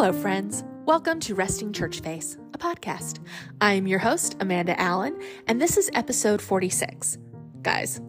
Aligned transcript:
Hello, 0.00 0.14
friends. 0.14 0.64
Welcome 0.86 1.20
to 1.20 1.34
Resting 1.34 1.74
Church 1.74 2.00
Face, 2.00 2.38
a 2.54 2.58
podcast. 2.58 3.18
I'm 3.60 3.86
your 3.86 3.98
host, 3.98 4.34
Amanda 4.40 4.80
Allen, 4.80 5.20
and 5.46 5.60
this 5.60 5.76
is 5.76 5.90
episode 5.92 6.40
46. 6.40 7.18
Guys, 7.60 8.00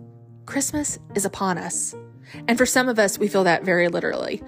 Christmas 0.46 0.99
is 1.15 1.25
upon 1.25 1.57
us. 1.57 1.93
And 2.47 2.57
for 2.57 2.65
some 2.65 2.88
of 2.88 2.97
us, 2.97 3.19
we 3.19 3.27
feel 3.27 3.44
that 3.44 3.65
very 3.65 3.90
literally. 3.90 4.41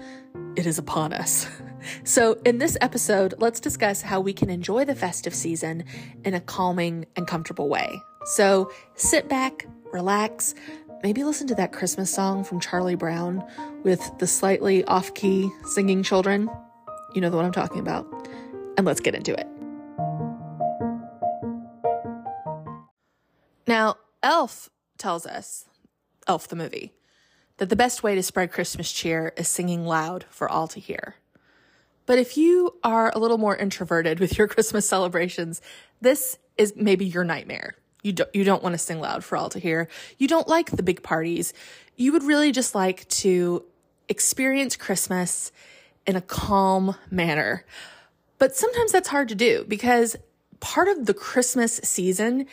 It 0.56 0.64
is 0.66 0.78
upon 0.78 1.12
us. 1.12 1.46
So, 2.02 2.40
in 2.46 2.56
this 2.56 2.78
episode, 2.80 3.34
let's 3.36 3.60
discuss 3.60 4.00
how 4.00 4.18
we 4.18 4.32
can 4.32 4.48
enjoy 4.48 4.86
the 4.86 4.94
festive 4.94 5.34
season 5.34 5.84
in 6.24 6.32
a 6.32 6.40
calming 6.40 7.04
and 7.14 7.26
comfortable 7.26 7.68
way. 7.68 8.00
So, 8.24 8.72
sit 8.94 9.28
back, 9.28 9.66
relax, 9.92 10.54
maybe 11.02 11.24
listen 11.24 11.46
to 11.48 11.54
that 11.56 11.74
Christmas 11.74 12.10
song 12.10 12.42
from 12.42 12.58
Charlie 12.58 12.94
Brown 12.94 13.44
with 13.82 14.00
the 14.18 14.26
slightly 14.26 14.82
off 14.86 15.12
key 15.12 15.50
singing 15.66 16.02
children. 16.02 16.48
You 17.14 17.20
know 17.20 17.30
the 17.30 17.36
one 17.36 17.46
I'm 17.46 17.52
talking 17.52 17.78
about. 17.78 18.06
And 18.76 18.84
let's 18.84 19.00
get 19.00 19.14
into 19.14 19.32
it. 19.32 19.46
Now, 23.66 23.96
Elf 24.22 24.68
tells 24.98 25.24
us, 25.24 25.66
Elf 26.26 26.48
the 26.48 26.56
movie, 26.56 26.92
that 27.58 27.68
the 27.68 27.76
best 27.76 28.02
way 28.02 28.14
to 28.16 28.22
spread 28.22 28.50
Christmas 28.50 28.90
cheer 28.90 29.32
is 29.36 29.48
singing 29.48 29.86
loud 29.86 30.26
for 30.28 30.48
all 30.48 30.66
to 30.68 30.80
hear. 30.80 31.14
But 32.06 32.18
if 32.18 32.36
you 32.36 32.74
are 32.82 33.12
a 33.14 33.18
little 33.18 33.38
more 33.38 33.56
introverted 33.56 34.18
with 34.18 34.36
your 34.36 34.48
Christmas 34.48 34.88
celebrations, 34.88 35.62
this 36.00 36.38
is 36.58 36.74
maybe 36.76 37.06
your 37.06 37.24
nightmare. 37.24 37.76
You 38.02 38.12
don't, 38.12 38.34
you 38.34 38.44
don't 38.44 38.62
want 38.62 38.74
to 38.74 38.78
sing 38.78 39.00
loud 39.00 39.24
for 39.24 39.36
all 39.38 39.48
to 39.50 39.58
hear. 39.58 39.88
You 40.18 40.28
don't 40.28 40.48
like 40.48 40.72
the 40.72 40.82
big 40.82 41.02
parties. 41.02 41.54
You 41.96 42.12
would 42.12 42.22
really 42.22 42.52
just 42.52 42.74
like 42.74 43.08
to 43.08 43.64
experience 44.08 44.76
Christmas 44.76 45.52
in 46.06 46.16
a 46.16 46.20
calm 46.20 46.96
manner. 47.10 47.64
But 48.38 48.56
sometimes 48.56 48.92
that's 48.92 49.08
hard 49.08 49.28
to 49.28 49.34
do 49.34 49.64
because 49.68 50.16
part 50.60 50.88
of 50.88 51.06
the 51.06 51.14
Christmas 51.14 51.76
season 51.82 52.46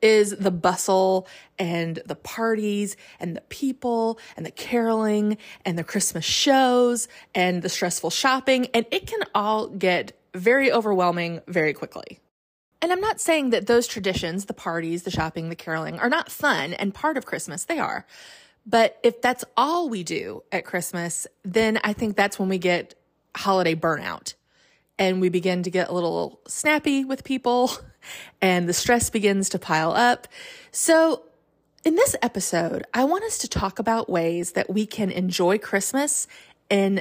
is 0.00 0.30
the 0.30 0.50
bustle 0.50 1.26
and 1.58 2.00
the 2.06 2.14
parties 2.14 2.96
and 3.18 3.34
the 3.36 3.40
people 3.42 4.18
and 4.36 4.46
the 4.46 4.50
caroling 4.50 5.36
and 5.64 5.76
the 5.76 5.84
Christmas 5.84 6.24
shows 6.24 7.08
and 7.34 7.62
the 7.62 7.68
stressful 7.68 8.10
shopping. 8.10 8.66
And 8.74 8.86
it 8.90 9.06
can 9.06 9.20
all 9.34 9.68
get 9.68 10.12
very 10.34 10.70
overwhelming 10.70 11.40
very 11.48 11.72
quickly. 11.72 12.20
And 12.80 12.92
I'm 12.92 13.00
not 13.00 13.20
saying 13.20 13.50
that 13.50 13.66
those 13.66 13.88
traditions, 13.88 14.44
the 14.44 14.54
parties, 14.54 15.02
the 15.02 15.10
shopping, 15.10 15.48
the 15.48 15.56
caroling, 15.56 15.98
are 15.98 16.08
not 16.08 16.30
fun 16.30 16.74
and 16.74 16.94
part 16.94 17.16
of 17.16 17.26
Christmas. 17.26 17.64
They 17.64 17.80
are. 17.80 18.06
But 18.68 18.98
if 19.02 19.22
that's 19.22 19.46
all 19.56 19.88
we 19.88 20.04
do 20.04 20.42
at 20.52 20.66
Christmas, 20.66 21.26
then 21.42 21.80
I 21.82 21.94
think 21.94 22.16
that's 22.16 22.38
when 22.38 22.50
we 22.50 22.58
get 22.58 22.94
holiday 23.34 23.74
burnout 23.74 24.34
and 24.98 25.22
we 25.22 25.30
begin 25.30 25.62
to 25.62 25.70
get 25.70 25.88
a 25.88 25.92
little 25.92 26.40
snappy 26.46 27.04
with 27.04 27.24
people 27.24 27.70
and 28.42 28.68
the 28.68 28.74
stress 28.74 29.08
begins 29.08 29.48
to 29.50 29.58
pile 29.58 29.92
up. 29.92 30.28
So, 30.70 31.24
in 31.84 31.94
this 31.94 32.16
episode, 32.20 32.84
I 32.92 33.04
want 33.04 33.24
us 33.24 33.38
to 33.38 33.48
talk 33.48 33.78
about 33.78 34.10
ways 34.10 34.52
that 34.52 34.68
we 34.68 34.84
can 34.84 35.10
enjoy 35.10 35.58
Christmas 35.58 36.26
in 36.68 37.00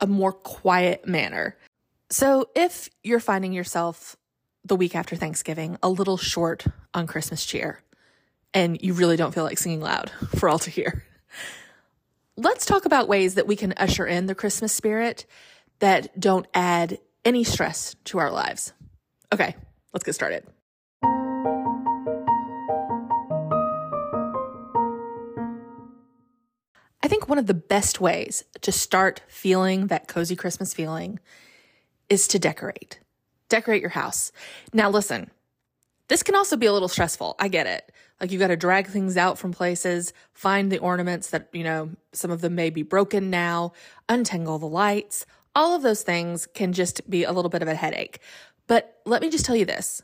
a 0.00 0.06
more 0.06 0.32
quiet 0.32 1.06
manner. 1.06 1.56
So, 2.10 2.50
if 2.54 2.90
you're 3.02 3.20
finding 3.20 3.52
yourself 3.52 4.16
the 4.64 4.76
week 4.76 4.94
after 4.94 5.16
Thanksgiving 5.16 5.78
a 5.82 5.88
little 5.88 6.18
short 6.18 6.66
on 6.92 7.06
Christmas 7.06 7.46
cheer 7.46 7.80
and 8.52 8.80
you 8.82 8.94
really 8.94 9.16
don't 9.16 9.32
feel 9.32 9.44
like 9.44 9.58
singing 9.58 9.80
loud 9.80 10.10
for 10.36 10.48
all 10.48 10.58
to 10.60 10.70
hear, 10.70 11.04
let's 12.36 12.66
talk 12.66 12.84
about 12.84 13.08
ways 13.08 13.34
that 13.34 13.46
we 13.46 13.56
can 13.56 13.74
usher 13.76 14.06
in 14.06 14.26
the 14.26 14.34
Christmas 14.34 14.72
spirit 14.72 15.26
that 15.78 16.18
don't 16.18 16.46
add 16.54 16.98
any 17.24 17.44
stress 17.44 17.96
to 18.04 18.18
our 18.18 18.30
lives. 18.30 18.72
Okay, 19.32 19.54
let's 19.92 20.04
get 20.04 20.14
started. 20.14 20.44
I 27.02 27.08
think 27.08 27.28
one 27.28 27.38
of 27.38 27.46
the 27.46 27.54
best 27.54 28.00
ways 28.00 28.44
to 28.60 28.72
start 28.72 29.22
feeling 29.26 29.86
that 29.86 30.06
cozy 30.06 30.36
Christmas 30.36 30.74
feeling 30.74 31.18
is 32.08 32.28
to 32.28 32.38
decorate. 32.38 33.00
Decorate 33.48 33.80
your 33.80 33.90
house. 33.90 34.32
Now, 34.72 34.90
listen, 34.90 35.30
this 36.08 36.22
can 36.22 36.34
also 36.34 36.56
be 36.56 36.66
a 36.66 36.72
little 36.72 36.88
stressful. 36.88 37.36
I 37.38 37.48
get 37.48 37.66
it. 37.66 37.90
Like 38.20 38.32
you've 38.32 38.40
got 38.40 38.48
to 38.48 38.56
drag 38.56 38.86
things 38.86 39.16
out 39.16 39.38
from 39.38 39.52
places, 39.52 40.12
find 40.34 40.70
the 40.70 40.78
ornaments 40.78 41.30
that, 41.30 41.48
you 41.52 41.64
know, 41.64 41.90
some 42.12 42.30
of 42.30 42.42
them 42.42 42.54
may 42.54 42.70
be 42.70 42.82
broken 42.82 43.30
now, 43.30 43.72
untangle 44.08 44.58
the 44.58 44.66
lights, 44.66 45.24
all 45.54 45.74
of 45.74 45.82
those 45.82 46.02
things 46.02 46.46
can 46.46 46.72
just 46.72 47.08
be 47.08 47.24
a 47.24 47.32
little 47.32 47.48
bit 47.48 47.62
of 47.62 47.68
a 47.68 47.74
headache. 47.74 48.20
But 48.66 49.00
let 49.04 49.22
me 49.22 49.30
just 49.30 49.44
tell 49.44 49.56
you 49.56 49.64
this 49.64 50.02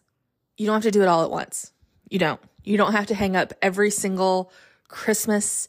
you 0.57 0.67
don't 0.67 0.75
have 0.75 0.83
to 0.83 0.91
do 0.91 1.03
it 1.03 1.09
all 1.09 1.23
at 1.23 1.31
once. 1.31 1.73
You 2.09 2.19
don't. 2.19 2.41
You 2.65 2.77
don't 2.77 2.93
have 2.93 3.07
to 3.07 3.15
hang 3.15 3.37
up 3.37 3.53
every 3.63 3.91
single 3.91 4.51
Christmas 4.89 5.69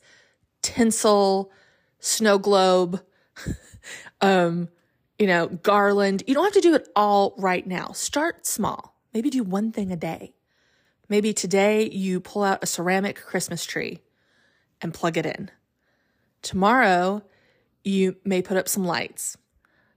tinsel, 0.61 1.51
snow 1.99 2.37
globe, 2.39 3.03
um, 4.21 4.69
you 5.19 5.27
know, 5.27 5.47
garland. 5.47 6.23
You 6.25 6.33
don't 6.33 6.45
have 6.45 6.53
to 6.53 6.61
do 6.61 6.73
it 6.73 6.87
all 6.95 7.33
right 7.37 7.65
now. 7.65 7.91
Start 7.91 8.45
small. 8.47 8.95
Maybe 9.13 9.29
do 9.29 9.43
one 9.43 9.71
thing 9.71 9.91
a 9.91 9.95
day. 9.95 10.33
Maybe 11.09 11.33
today 11.33 11.89
you 11.89 12.19
pull 12.19 12.43
out 12.43 12.63
a 12.63 12.67
ceramic 12.67 13.21
Christmas 13.21 13.65
tree 13.65 13.99
and 14.81 14.93
plug 14.93 15.17
it 15.17 15.25
in. 15.25 15.49
Tomorrow, 16.41 17.23
you 17.83 18.17
may 18.25 18.41
put 18.41 18.57
up 18.57 18.67
some 18.67 18.85
lights. 18.85 19.37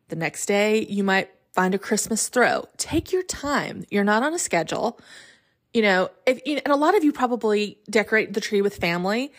The 0.08 0.16
next 0.16 0.46
day, 0.46 0.86
you 0.86 1.02
might 1.02 1.30
find 1.52 1.74
a 1.74 1.78
Christmas 1.78 2.28
throw. 2.28 2.66
Take 2.76 3.12
your 3.12 3.22
time. 3.24 3.84
You're 3.90 4.04
not 4.04 4.22
on 4.22 4.34
a 4.34 4.38
schedule. 4.38 5.00
You 5.74 5.82
know, 5.82 6.10
if, 6.26 6.40
and 6.46 6.72
a 6.72 6.76
lot 6.76 6.96
of 6.96 7.04
you 7.04 7.12
probably 7.12 7.78
decorate 7.88 8.32
the 8.32 8.40
tree 8.40 8.62
with 8.62 8.76
family. 8.76 9.32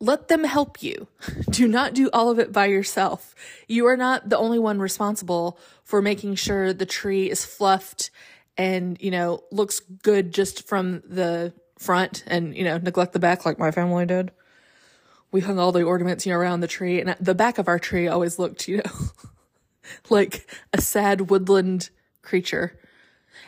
Let 0.00 0.28
them 0.28 0.44
help 0.44 0.82
you. 0.82 1.08
Do 1.50 1.66
not 1.66 1.94
do 1.94 2.10
all 2.12 2.30
of 2.30 2.38
it 2.38 2.52
by 2.52 2.66
yourself. 2.66 3.34
You 3.68 3.86
are 3.86 3.96
not 3.96 4.28
the 4.28 4.36
only 4.36 4.58
one 4.58 4.80
responsible 4.80 5.58
for 5.82 6.02
making 6.02 6.34
sure 6.34 6.72
the 6.72 6.84
tree 6.84 7.30
is 7.30 7.44
fluffed 7.44 8.10
and, 8.56 9.00
you 9.00 9.10
know, 9.10 9.42
looks 9.50 9.80
good 9.80 10.32
just 10.32 10.66
from 10.66 11.02
the 11.06 11.52
front 11.78 12.24
and, 12.26 12.56
you 12.56 12.64
know, 12.64 12.78
neglect 12.78 13.12
the 13.12 13.18
back 13.18 13.44
like 13.44 13.58
my 13.58 13.70
family 13.70 14.06
did. 14.06 14.30
We 15.32 15.40
hung 15.40 15.58
all 15.58 15.72
the 15.72 15.82
ornaments, 15.82 16.24
you 16.24 16.32
know, 16.32 16.38
around 16.38 16.60
the 16.60 16.68
tree 16.68 17.00
and 17.00 17.16
the 17.18 17.34
back 17.34 17.58
of 17.58 17.66
our 17.66 17.78
tree 17.78 18.06
always 18.06 18.38
looked, 18.38 18.68
you 18.68 18.78
know, 18.78 18.92
like 20.10 20.48
a 20.72 20.80
sad 20.80 21.30
woodland 21.30 21.90
creature. 22.22 22.78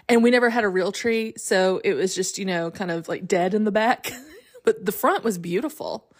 And 0.08 0.22
we 0.22 0.30
never 0.30 0.50
had 0.50 0.64
a 0.64 0.68
real 0.68 0.92
tree, 0.92 1.34
so 1.36 1.80
it 1.84 1.94
was 1.94 2.14
just, 2.14 2.38
you 2.38 2.44
know, 2.44 2.70
kind 2.70 2.90
of 2.90 3.08
like 3.08 3.26
dead 3.26 3.54
in 3.54 3.64
the 3.64 3.72
back. 3.72 4.12
but 4.64 4.84
the 4.84 4.92
front 4.92 5.24
was 5.24 5.38
beautiful. 5.38 6.12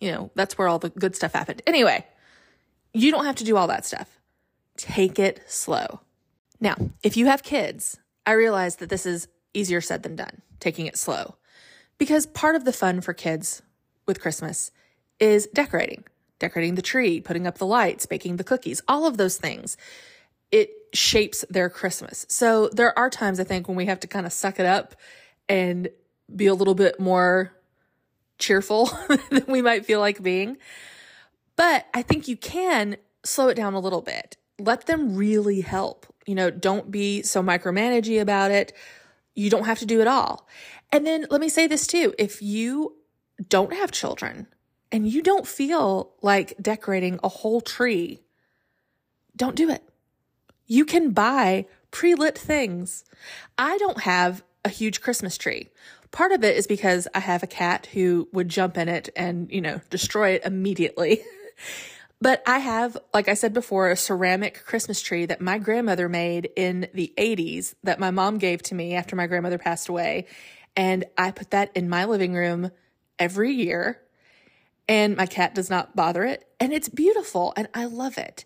You 0.00 0.12
know, 0.12 0.30
that's 0.34 0.56
where 0.56 0.68
all 0.68 0.78
the 0.78 0.90
good 0.90 1.16
stuff 1.16 1.32
happened. 1.32 1.62
Anyway, 1.66 2.06
you 2.92 3.10
don't 3.10 3.24
have 3.24 3.36
to 3.36 3.44
do 3.44 3.56
all 3.56 3.66
that 3.68 3.86
stuff. 3.86 4.18
Take 4.76 5.18
it 5.18 5.40
slow. 5.46 6.00
Now, 6.60 6.76
if 7.02 7.16
you 7.16 7.26
have 7.26 7.42
kids, 7.42 7.98
I 8.28 8.32
realize 8.32 8.76
that 8.76 8.90
this 8.90 9.06
is 9.06 9.26
easier 9.54 9.80
said 9.80 10.04
than 10.04 10.14
done, 10.14 10.42
taking 10.60 10.86
it 10.86 10.98
slow. 10.98 11.36
Because 11.96 12.26
part 12.26 12.54
of 12.54 12.64
the 12.64 12.72
fun 12.72 13.00
for 13.00 13.12
kids 13.12 13.62
with 14.06 14.20
Christmas 14.20 14.70
is 15.18 15.48
decorating 15.48 16.04
decorating 16.38 16.76
the 16.76 16.82
tree, 16.82 17.20
putting 17.20 17.46
up 17.46 17.58
the 17.58 17.66
lights, 17.66 18.06
baking 18.06 18.36
the 18.36 18.44
cookies, 18.44 18.80
all 18.88 19.06
of 19.06 19.16
those 19.16 19.36
things. 19.36 19.76
It 20.50 20.70
shapes 20.94 21.44
their 21.50 21.68
Christmas. 21.68 22.24
So 22.28 22.68
there 22.68 22.96
are 22.98 23.10
times 23.10 23.40
I 23.40 23.44
think 23.44 23.68
when 23.68 23.76
we 23.76 23.86
have 23.86 24.00
to 24.00 24.06
kind 24.06 24.26
of 24.26 24.32
suck 24.32 24.58
it 24.58 24.66
up 24.66 24.94
and 25.48 25.88
be 26.34 26.46
a 26.46 26.54
little 26.54 26.74
bit 26.74 26.98
more 27.00 27.52
cheerful 28.38 28.86
than 29.30 29.44
we 29.48 29.62
might 29.62 29.84
feel 29.84 30.00
like 30.00 30.22
being. 30.22 30.58
But 31.56 31.86
I 31.92 32.02
think 32.02 32.28
you 32.28 32.36
can 32.36 32.96
slow 33.24 33.48
it 33.48 33.54
down 33.54 33.74
a 33.74 33.80
little 33.80 34.02
bit. 34.02 34.36
Let 34.58 34.86
them 34.86 35.14
really 35.14 35.60
help. 35.60 36.06
You 36.26 36.34
know, 36.34 36.50
don't 36.50 36.90
be 36.90 37.22
so 37.22 37.42
micromanagey 37.42 38.20
about 38.20 38.50
it. 38.50 38.72
You 39.34 39.50
don't 39.50 39.66
have 39.66 39.78
to 39.78 39.86
do 39.86 40.00
it 40.00 40.06
all. 40.06 40.48
And 40.90 41.06
then 41.06 41.26
let 41.30 41.40
me 41.40 41.48
say 41.48 41.66
this 41.66 41.86
too. 41.86 42.14
If 42.18 42.42
you 42.42 42.96
don't 43.48 43.72
have 43.72 43.92
children, 43.92 44.48
and 44.90 45.10
you 45.10 45.22
don't 45.22 45.46
feel 45.46 46.14
like 46.22 46.56
decorating 46.60 47.20
a 47.22 47.28
whole 47.28 47.60
tree, 47.60 48.20
don't 49.36 49.56
do 49.56 49.70
it. 49.70 49.82
You 50.66 50.84
can 50.84 51.10
buy 51.10 51.66
pre 51.90 52.14
lit 52.14 52.36
things. 52.36 53.04
I 53.56 53.78
don't 53.78 54.00
have 54.00 54.42
a 54.64 54.68
huge 54.68 55.00
Christmas 55.00 55.38
tree. 55.38 55.68
Part 56.10 56.32
of 56.32 56.42
it 56.42 56.56
is 56.56 56.66
because 56.66 57.06
I 57.14 57.20
have 57.20 57.42
a 57.42 57.46
cat 57.46 57.86
who 57.92 58.28
would 58.32 58.48
jump 58.48 58.78
in 58.78 58.88
it 58.88 59.10
and, 59.14 59.50
you 59.50 59.60
know, 59.60 59.80
destroy 59.90 60.30
it 60.30 60.44
immediately. 60.44 61.22
but 62.20 62.42
I 62.46 62.58
have, 62.58 62.96
like 63.14 63.28
I 63.28 63.34
said 63.34 63.54
before, 63.54 63.90
a 63.90 63.96
ceramic 63.96 64.64
Christmas 64.64 65.00
tree 65.00 65.26
that 65.26 65.40
my 65.40 65.58
grandmother 65.58 66.08
made 66.08 66.50
in 66.56 66.88
the 66.92 67.12
80s 67.16 67.74
that 67.84 68.00
my 68.00 68.10
mom 68.10 68.38
gave 68.38 68.62
to 68.64 68.74
me 68.74 68.94
after 68.94 69.14
my 69.14 69.26
grandmother 69.26 69.58
passed 69.58 69.88
away. 69.88 70.26
And 70.76 71.04
I 71.16 71.30
put 71.30 71.50
that 71.50 71.70
in 71.76 71.88
my 71.88 72.06
living 72.06 72.34
room 72.34 72.70
every 73.18 73.52
year 73.52 74.00
and 74.88 75.16
my 75.16 75.26
cat 75.26 75.54
does 75.54 75.70
not 75.70 75.94
bother 75.94 76.24
it 76.24 76.48
and 76.58 76.72
it's 76.72 76.88
beautiful 76.88 77.52
and 77.56 77.68
I 77.74 77.84
love 77.84 78.18
it. 78.18 78.44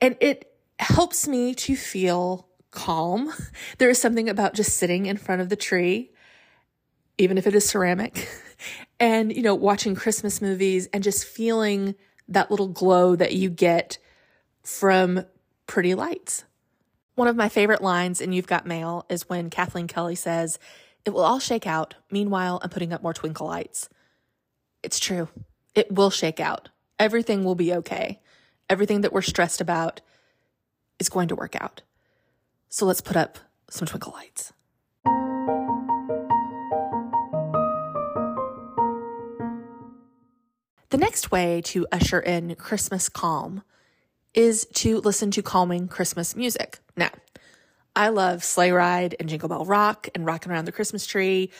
And 0.00 0.16
it 0.20 0.50
helps 0.78 1.26
me 1.26 1.54
to 1.54 1.76
feel 1.76 2.48
calm. 2.70 3.32
There 3.78 3.90
is 3.90 4.00
something 4.00 4.28
about 4.28 4.54
just 4.54 4.76
sitting 4.76 5.06
in 5.06 5.18
front 5.18 5.42
of 5.42 5.50
the 5.50 5.56
tree, 5.56 6.12
even 7.18 7.36
if 7.36 7.46
it 7.46 7.54
is 7.54 7.68
ceramic, 7.68 8.28
and, 9.00 9.34
you 9.34 9.42
know, 9.42 9.54
watching 9.54 9.94
Christmas 9.94 10.40
movies 10.40 10.88
and 10.94 11.04
just 11.04 11.26
feeling 11.26 11.94
that 12.28 12.50
little 12.50 12.68
glow 12.68 13.16
that 13.16 13.34
you 13.34 13.50
get 13.50 13.98
from 14.62 15.24
pretty 15.66 15.94
lights. 15.94 16.44
One 17.14 17.28
of 17.28 17.36
my 17.36 17.48
favorite 17.48 17.82
lines 17.82 18.20
in 18.20 18.32
You've 18.32 18.46
Got 18.46 18.66
Mail 18.66 19.06
is 19.08 19.28
when 19.28 19.48
Kathleen 19.48 19.86
Kelly 19.86 20.14
says, 20.14 20.58
It 21.04 21.10
will 21.10 21.22
all 21.22 21.38
shake 21.38 21.66
out. 21.66 21.94
Meanwhile, 22.10 22.60
I'm 22.62 22.70
putting 22.70 22.92
up 22.92 23.02
more 23.02 23.14
twinkle 23.14 23.46
lights. 23.46 23.88
It's 24.82 24.98
true. 24.98 25.28
It 25.74 25.90
will 25.92 26.10
shake 26.10 26.40
out. 26.40 26.68
Everything 26.98 27.44
will 27.44 27.54
be 27.54 27.72
okay. 27.74 28.20
Everything 28.68 29.02
that 29.02 29.12
we're 29.12 29.22
stressed 29.22 29.60
about 29.60 30.00
is 30.98 31.08
going 31.08 31.28
to 31.28 31.36
work 31.36 31.56
out. 31.60 31.82
So 32.68 32.86
let's 32.86 33.00
put 33.00 33.16
up 33.16 33.38
some 33.70 33.86
twinkle 33.86 34.12
lights. 34.12 34.52
The 40.90 40.98
next 40.98 41.32
way 41.32 41.60
to 41.62 41.86
usher 41.90 42.20
in 42.20 42.54
Christmas 42.54 43.08
calm 43.08 43.62
is 44.34 44.66
to 44.74 45.00
listen 45.00 45.32
to 45.32 45.42
calming 45.42 45.88
Christmas 45.88 46.36
music. 46.36 46.78
Now, 46.96 47.10
I 47.96 48.10
love 48.10 48.44
Sleigh 48.44 48.70
Ride 48.70 49.16
and 49.18 49.28
Jingle 49.28 49.48
Bell 49.48 49.64
Rock 49.64 50.08
and 50.14 50.24
Rocking 50.24 50.52
Around 50.52 50.66
the 50.66 50.72
Christmas 50.72 51.04
Tree 51.06 51.50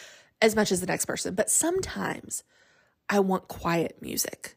as 0.40 0.55
much 0.55 0.70
as 0.70 0.81
the 0.81 0.87
next 0.87 1.06
person, 1.06 1.34
but 1.34 1.50
sometimes 1.50 2.44
I 3.08 3.20
want 3.20 3.49
quiet 3.49 3.96
music. 4.00 4.56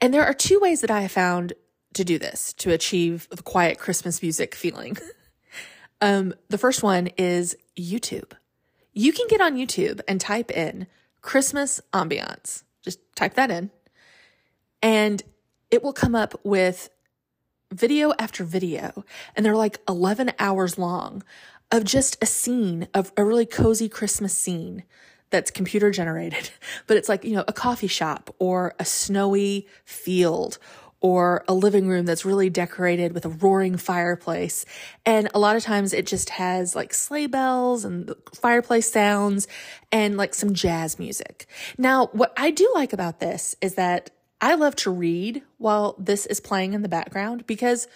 And 0.00 0.12
there 0.12 0.24
are 0.24 0.34
two 0.34 0.60
ways 0.60 0.80
that 0.82 0.90
I 0.90 1.02
have 1.02 1.12
found 1.12 1.52
to 1.94 2.04
do 2.04 2.18
this 2.18 2.52
to 2.54 2.72
achieve 2.72 3.28
the 3.30 3.42
quiet 3.42 3.78
Christmas 3.78 4.20
music 4.20 4.54
feeling. 4.54 4.98
um, 6.00 6.34
the 6.48 6.58
first 6.58 6.82
one 6.82 7.08
is 7.16 7.56
YouTube. 7.78 8.32
You 8.92 9.12
can 9.12 9.26
get 9.28 9.40
on 9.40 9.56
YouTube 9.56 10.00
and 10.06 10.20
type 10.20 10.50
in 10.50 10.86
Christmas 11.22 11.80
ambiance. 11.94 12.64
Just 12.82 12.98
type 13.14 13.34
that 13.34 13.50
in, 13.50 13.70
and 14.82 15.22
it 15.70 15.82
will 15.82 15.92
come 15.92 16.14
up 16.14 16.38
with 16.44 16.90
video 17.72 18.12
after 18.18 18.44
video, 18.44 19.04
and 19.36 19.44
they're 19.44 19.56
like 19.56 19.80
11 19.88 20.32
hours 20.38 20.78
long 20.78 21.22
of 21.70 21.84
just 21.84 22.16
a 22.22 22.26
scene 22.26 22.88
of 22.94 23.12
a 23.16 23.24
really 23.24 23.46
cozy 23.46 23.88
Christmas 23.88 24.36
scene 24.36 24.82
that's 25.30 25.50
computer 25.50 25.90
generated, 25.90 26.50
but 26.86 26.96
it's 26.96 27.08
like, 27.08 27.24
you 27.24 27.34
know, 27.34 27.44
a 27.46 27.52
coffee 27.52 27.86
shop 27.86 28.34
or 28.38 28.74
a 28.78 28.84
snowy 28.84 29.66
field 29.84 30.58
or 31.00 31.44
a 31.48 31.54
living 31.54 31.88
room 31.88 32.04
that's 32.04 32.24
really 32.24 32.50
decorated 32.50 33.12
with 33.12 33.24
a 33.24 33.28
roaring 33.28 33.76
fireplace. 33.76 34.66
And 35.06 35.30
a 35.34 35.38
lot 35.38 35.56
of 35.56 35.62
times 35.62 35.92
it 35.92 36.06
just 36.06 36.30
has 36.30 36.76
like 36.76 36.92
sleigh 36.92 37.26
bells 37.26 37.84
and 37.84 38.14
fireplace 38.34 38.90
sounds 38.90 39.48
and 39.90 40.16
like 40.16 40.34
some 40.34 40.52
jazz 40.52 40.98
music. 40.98 41.46
Now, 41.78 42.06
what 42.12 42.32
I 42.36 42.50
do 42.50 42.70
like 42.74 42.92
about 42.92 43.20
this 43.20 43.56
is 43.62 43.74
that 43.76 44.10
I 44.40 44.54
love 44.54 44.76
to 44.76 44.90
read 44.90 45.42
while 45.58 45.94
this 45.98 46.26
is 46.26 46.40
playing 46.40 46.74
in 46.74 46.82
the 46.82 46.88
background 46.88 47.46
because 47.46 47.88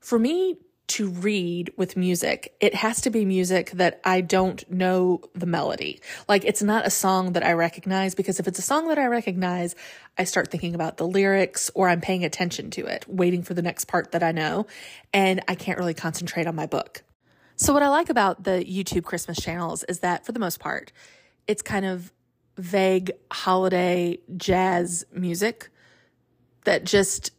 for 0.00 0.18
me 0.18 0.58
to 0.88 1.08
read 1.08 1.72
with 1.76 1.96
music, 1.96 2.54
it 2.60 2.74
has 2.74 3.00
to 3.02 3.10
be 3.10 3.24
music 3.24 3.70
that 3.72 4.00
I 4.04 4.20
don't 4.20 4.68
know 4.70 5.22
the 5.34 5.46
melody. 5.46 6.00
Like 6.28 6.44
it's 6.44 6.62
not 6.62 6.86
a 6.86 6.90
song 6.90 7.32
that 7.32 7.44
I 7.44 7.52
recognize 7.52 8.14
because 8.14 8.38
if 8.38 8.46
it's 8.46 8.58
a 8.58 8.62
song 8.62 8.88
that 8.88 8.98
I 8.98 9.06
recognize, 9.06 9.74
I 10.18 10.24
start 10.24 10.50
thinking 10.50 10.74
about 10.74 10.98
the 10.98 11.06
lyrics 11.06 11.70
or 11.74 11.88
I'm 11.88 12.00
paying 12.00 12.24
attention 12.24 12.70
to 12.72 12.86
it, 12.86 13.06
waiting 13.08 13.42
for 13.42 13.54
the 13.54 13.62
next 13.62 13.86
part 13.86 14.12
that 14.12 14.22
I 14.22 14.32
know, 14.32 14.66
and 15.14 15.40
I 15.48 15.54
can't 15.54 15.78
really 15.78 15.94
concentrate 15.94 16.46
on 16.46 16.54
my 16.54 16.66
book. 16.66 17.02
So 17.56 17.72
what 17.72 17.82
I 17.82 17.88
like 17.88 18.10
about 18.10 18.44
the 18.44 18.64
YouTube 18.64 19.04
Christmas 19.04 19.38
channels 19.38 19.84
is 19.84 20.00
that 20.00 20.26
for 20.26 20.32
the 20.32 20.40
most 20.40 20.60
part, 20.60 20.92
it's 21.46 21.62
kind 21.62 21.86
of 21.86 22.12
vague 22.58 23.12
holiday 23.30 24.18
jazz 24.36 25.04
music 25.12 25.70
that 26.64 26.84
just 26.84 27.30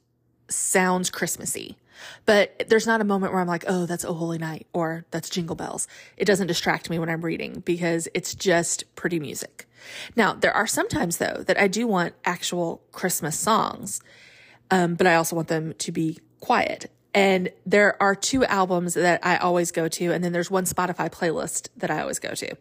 sounds 0.49 1.09
Christmassy. 1.09 1.77
But 2.25 2.65
there's 2.67 2.87
not 2.87 3.01
a 3.01 3.05
moment 3.05 3.33
where 3.33 3.41
I'm 3.41 3.47
like, 3.47 3.65
oh, 3.67 3.85
that's 3.85 4.05
Oh 4.05 4.13
Holy 4.13 4.37
Night 4.37 4.67
or 4.73 5.05
that's 5.11 5.29
Jingle 5.29 5.55
Bells. 5.55 5.87
It 6.17 6.25
doesn't 6.25 6.47
distract 6.47 6.89
me 6.89 6.99
when 6.99 7.09
I'm 7.09 7.21
reading 7.21 7.61
because 7.65 8.07
it's 8.13 8.35
just 8.35 8.83
pretty 8.95 9.19
music. 9.19 9.67
Now, 10.15 10.33
there 10.33 10.53
are 10.53 10.67
sometimes 10.67 11.17
though 11.17 11.43
that 11.45 11.59
I 11.59 11.67
do 11.67 11.87
want 11.87 12.13
actual 12.25 12.81
Christmas 12.91 13.37
songs, 13.37 14.01
um, 14.71 14.95
but 14.95 15.07
I 15.07 15.15
also 15.15 15.35
want 15.35 15.49
them 15.49 15.73
to 15.79 15.91
be 15.91 16.19
quiet. 16.39 16.89
And 17.13 17.51
there 17.65 18.01
are 18.01 18.15
two 18.15 18.43
albums 18.45 18.95
that 18.95 19.23
I 19.23 19.37
always 19.37 19.71
go 19.71 19.87
to, 19.87 20.11
and 20.11 20.23
then 20.23 20.31
there's 20.31 20.49
one 20.49 20.65
Spotify 20.65 21.11
playlist 21.11 21.69
that 21.77 21.91
I 21.91 22.01
always 22.01 22.19
go 22.19 22.33
to. 22.33 22.55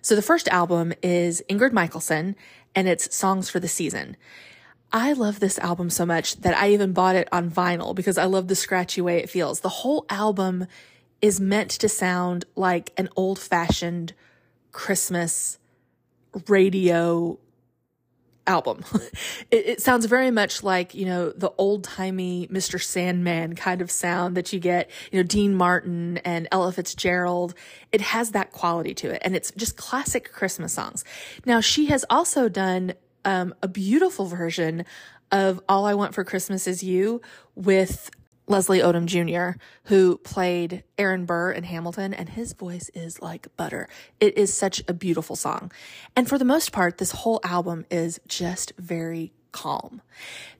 So 0.00 0.16
the 0.16 0.22
first 0.22 0.48
album 0.48 0.94
is 1.02 1.42
Ingrid 1.48 1.72
Michaelson, 1.72 2.36
and 2.74 2.88
it's 2.88 3.14
Songs 3.14 3.50
for 3.50 3.60
the 3.60 3.68
Season. 3.68 4.16
I 4.94 5.12
love 5.12 5.40
this 5.40 5.58
album 5.58 5.90
so 5.90 6.06
much 6.06 6.36
that 6.42 6.56
I 6.56 6.70
even 6.70 6.92
bought 6.92 7.16
it 7.16 7.28
on 7.32 7.50
vinyl 7.50 7.96
because 7.96 8.16
I 8.16 8.26
love 8.26 8.46
the 8.46 8.54
scratchy 8.54 9.00
way 9.00 9.18
it 9.18 9.28
feels. 9.28 9.58
The 9.58 9.68
whole 9.68 10.06
album 10.08 10.68
is 11.20 11.40
meant 11.40 11.72
to 11.72 11.88
sound 11.88 12.44
like 12.54 12.92
an 12.96 13.08
old 13.16 13.40
fashioned 13.40 14.14
Christmas 14.70 15.58
radio 16.46 17.40
album. 18.46 18.84
it, 19.50 19.66
it, 19.66 19.82
sounds 19.82 20.06
very 20.06 20.30
much 20.30 20.62
like, 20.62 20.94
you 20.94 21.06
know, 21.06 21.30
the 21.30 21.50
old 21.58 21.82
timey 21.82 22.46
Mr. 22.52 22.80
Sandman 22.80 23.56
kind 23.56 23.82
of 23.82 23.90
sound 23.90 24.36
that 24.36 24.52
you 24.52 24.60
get, 24.60 24.88
you 25.10 25.18
know, 25.18 25.24
Dean 25.24 25.56
Martin 25.56 26.18
and 26.18 26.46
Ella 26.52 26.70
Fitzgerald. 26.70 27.54
It 27.90 28.00
has 28.00 28.30
that 28.30 28.52
quality 28.52 28.94
to 28.94 29.10
it 29.10 29.22
and 29.24 29.34
it's 29.34 29.50
just 29.56 29.76
classic 29.76 30.30
Christmas 30.30 30.72
songs. 30.72 31.04
Now 31.44 31.60
she 31.60 31.86
has 31.86 32.04
also 32.08 32.48
done 32.48 32.94
um, 33.24 33.54
a 33.62 33.68
beautiful 33.68 34.26
version 34.26 34.84
of 35.30 35.60
All 35.68 35.86
I 35.86 35.94
Want 35.94 36.14
for 36.14 36.24
Christmas 36.24 36.66
Is 36.66 36.82
You 36.82 37.20
with 37.54 38.10
Leslie 38.46 38.80
Odom 38.80 39.06
Jr., 39.06 39.58
who 39.84 40.18
played 40.18 40.84
Aaron 40.98 41.24
Burr 41.24 41.52
in 41.52 41.64
Hamilton, 41.64 42.12
and 42.12 42.28
his 42.28 42.52
voice 42.52 42.90
is 42.94 43.22
like 43.22 43.54
butter. 43.56 43.88
It 44.20 44.36
is 44.36 44.52
such 44.52 44.82
a 44.86 44.92
beautiful 44.92 45.34
song. 45.34 45.72
And 46.14 46.28
for 46.28 46.38
the 46.38 46.44
most 46.44 46.72
part, 46.72 46.98
this 46.98 47.12
whole 47.12 47.40
album 47.42 47.86
is 47.90 48.20
just 48.28 48.72
very 48.78 49.32
calm. 49.52 50.02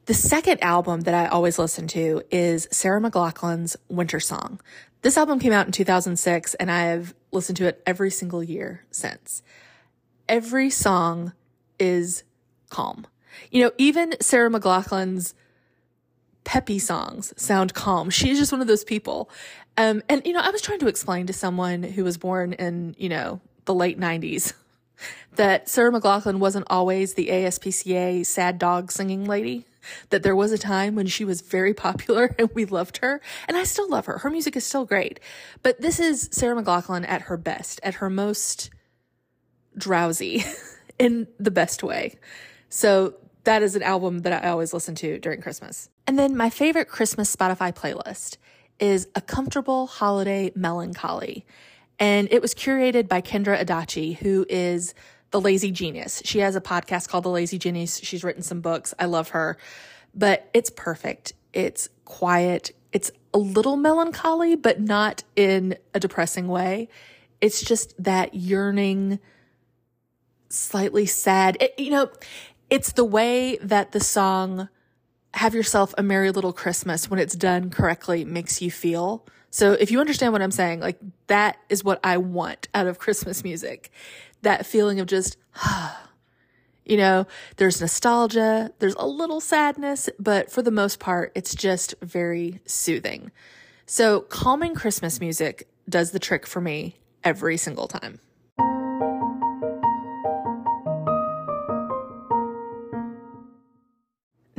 The 0.06 0.14
second 0.14 0.62
album 0.62 1.02
that 1.02 1.14
I 1.14 1.26
always 1.26 1.58
listen 1.58 1.86
to 1.88 2.22
is 2.30 2.68
Sarah 2.70 3.00
McLachlan's 3.00 3.76
Winter 3.88 4.20
Song. 4.20 4.60
This 5.02 5.18
album 5.18 5.38
came 5.38 5.52
out 5.52 5.66
in 5.66 5.72
2006, 5.72 6.54
and 6.54 6.70
I 6.70 6.84
have 6.84 7.14
listened 7.32 7.58
to 7.58 7.66
it 7.66 7.82
every 7.84 8.10
single 8.10 8.42
year 8.42 8.84
since. 8.90 9.42
Every 10.28 10.70
song 10.70 11.34
is 11.78 12.22
calm. 12.74 13.06
You 13.50 13.62
know, 13.62 13.72
even 13.78 14.14
Sarah 14.20 14.50
McLachlan's 14.50 15.34
peppy 16.42 16.78
songs 16.78 17.32
sound 17.36 17.72
calm. 17.72 18.10
She's 18.10 18.38
just 18.38 18.52
one 18.52 18.60
of 18.60 18.66
those 18.66 18.84
people. 18.84 19.30
Um, 19.76 20.02
and, 20.08 20.22
you 20.26 20.32
know, 20.32 20.40
I 20.40 20.50
was 20.50 20.60
trying 20.60 20.80
to 20.80 20.88
explain 20.88 21.26
to 21.28 21.32
someone 21.32 21.82
who 21.82 22.04
was 22.04 22.18
born 22.18 22.52
in, 22.52 22.94
you 22.98 23.08
know, 23.08 23.40
the 23.64 23.74
late 23.74 23.98
90s 23.98 24.54
that 25.36 25.68
Sarah 25.68 25.92
McLachlan 25.92 26.38
wasn't 26.38 26.66
always 26.68 27.14
the 27.14 27.28
ASPCA 27.28 28.26
sad 28.26 28.58
dog 28.58 28.92
singing 28.92 29.24
lady. 29.24 29.66
That 30.08 30.22
there 30.22 30.34
was 30.34 30.50
a 30.50 30.56
time 30.56 30.94
when 30.94 31.06
she 31.06 31.26
was 31.26 31.42
very 31.42 31.74
popular 31.74 32.34
and 32.38 32.48
we 32.54 32.64
loved 32.64 32.98
her. 32.98 33.20
And 33.46 33.56
I 33.56 33.64
still 33.64 33.88
love 33.88 34.06
her. 34.06 34.18
Her 34.18 34.30
music 34.30 34.56
is 34.56 34.64
still 34.64 34.84
great. 34.84 35.20
But 35.62 35.80
this 35.80 36.00
is 36.00 36.28
Sarah 36.32 36.60
McLachlan 36.60 37.06
at 37.06 37.22
her 37.22 37.36
best, 37.36 37.80
at 37.82 37.94
her 37.94 38.08
most 38.08 38.70
drowsy 39.76 40.44
in 40.98 41.26
the 41.38 41.50
best 41.50 41.82
way. 41.82 42.18
So 42.74 43.14
that 43.44 43.62
is 43.62 43.76
an 43.76 43.84
album 43.84 44.22
that 44.22 44.44
I 44.44 44.48
always 44.48 44.74
listen 44.74 44.96
to 44.96 45.20
during 45.20 45.40
Christmas. 45.40 45.90
And 46.08 46.18
then 46.18 46.36
my 46.36 46.50
favorite 46.50 46.88
Christmas 46.88 47.34
Spotify 47.34 47.72
playlist 47.72 48.36
is 48.80 49.06
A 49.14 49.20
Comfortable 49.20 49.86
Holiday 49.86 50.50
Melancholy. 50.56 51.46
And 52.00 52.26
it 52.32 52.42
was 52.42 52.52
curated 52.52 53.06
by 53.06 53.20
Kendra 53.20 53.64
Adachi, 53.64 54.16
who 54.16 54.44
is 54.48 54.92
the 55.30 55.40
lazy 55.40 55.70
genius. 55.70 56.20
She 56.24 56.40
has 56.40 56.56
a 56.56 56.60
podcast 56.60 57.08
called 57.08 57.24
The 57.24 57.30
Lazy 57.30 57.58
Genius. 57.58 58.00
She's 58.02 58.24
written 58.24 58.42
some 58.42 58.60
books. 58.60 58.92
I 58.98 59.04
love 59.04 59.28
her, 59.28 59.56
but 60.12 60.50
it's 60.52 60.70
perfect. 60.70 61.32
It's 61.52 61.88
quiet. 62.04 62.72
It's 62.90 63.12
a 63.32 63.38
little 63.38 63.76
melancholy, 63.76 64.56
but 64.56 64.80
not 64.80 65.22
in 65.36 65.76
a 65.94 66.00
depressing 66.00 66.48
way. 66.48 66.88
It's 67.40 67.62
just 67.62 67.94
that 68.02 68.34
yearning, 68.34 69.20
slightly 70.48 71.06
sad. 71.06 71.56
It, 71.60 71.78
you 71.78 71.90
know, 71.90 72.10
it's 72.74 72.90
the 72.90 73.04
way 73.04 73.56
that 73.58 73.92
the 73.92 74.00
song 74.00 74.68
Have 75.34 75.54
Yourself 75.54 75.94
a 75.96 76.02
Merry 76.02 76.32
Little 76.32 76.52
Christmas, 76.52 77.08
when 77.08 77.20
it's 77.20 77.36
done 77.36 77.70
correctly, 77.70 78.24
makes 78.24 78.60
you 78.60 78.68
feel. 78.68 79.24
So 79.50 79.74
if 79.74 79.92
you 79.92 80.00
understand 80.00 80.32
what 80.32 80.42
I'm 80.42 80.50
saying, 80.50 80.80
like 80.80 80.98
that 81.28 81.56
is 81.68 81.84
what 81.84 82.00
I 82.02 82.16
want 82.16 82.66
out 82.74 82.88
of 82.88 82.98
Christmas 82.98 83.44
music. 83.44 83.92
That 84.42 84.66
feeling 84.66 84.98
of 84.98 85.06
just, 85.06 85.36
you 86.84 86.96
know, 86.96 87.28
there's 87.58 87.80
nostalgia, 87.80 88.72
there's 88.80 88.96
a 88.96 89.06
little 89.06 89.40
sadness, 89.40 90.10
but 90.18 90.50
for 90.50 90.60
the 90.60 90.72
most 90.72 90.98
part, 90.98 91.30
it's 91.36 91.54
just 91.54 91.94
very 92.02 92.60
soothing. 92.66 93.30
So, 93.86 94.22
calming 94.22 94.74
Christmas 94.74 95.20
music 95.20 95.68
does 95.88 96.10
the 96.10 96.18
trick 96.18 96.44
for 96.44 96.60
me 96.60 96.96
every 97.22 97.56
single 97.56 97.86
time. 97.86 98.18